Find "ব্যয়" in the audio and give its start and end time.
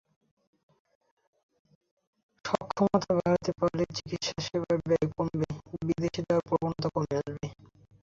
4.81-5.07